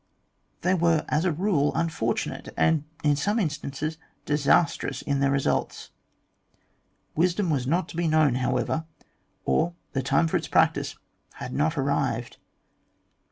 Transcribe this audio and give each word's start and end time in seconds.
They 0.61 0.73
were 0.73 1.05
as 1.09 1.25
a 1.25 1.31
rule 1.31 1.71
unfortunate, 1.75 2.49
and 2.57 2.85
in 3.03 3.15
some 3.15 3.37
instances 3.37 3.99
disastrous 4.25 5.03
in 5.03 5.19
their 5.19 5.29
results. 5.29 5.91
Wisdom 7.15 7.51
was 7.51 7.67
not 7.67 7.87
to 7.89 7.97
be 7.97 8.07
known 8.07 8.33
however, 8.41 8.87
or 9.45 9.75
the 9.93 10.01
time 10.01 10.27
for 10.27 10.37
its 10.37 10.47
practice 10.47 10.95
had 11.35 11.53
not 11.53 11.77
arrived. 11.77 12.37